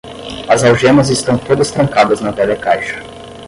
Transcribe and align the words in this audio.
As 0.49 0.63
algemas 0.63 1.11
estão 1.11 1.37
todas 1.37 1.69
trancadas 1.69 2.21
na 2.21 2.31
velha 2.31 2.55
caixa. 2.55 3.03